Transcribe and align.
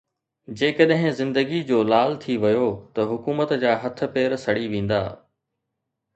جيڪڏهن 0.59 1.11
زندگي 1.19 1.59
جو 1.71 1.81
لال 1.89 2.15
ٿي 2.23 2.37
ويو 2.45 2.65
ته 2.95 3.07
حڪومت 3.11 3.55
جا 3.65 3.75
هٿ 3.83 4.03
پير 4.17 4.35
سڙي 4.47 4.67
ويندا. 4.75 5.01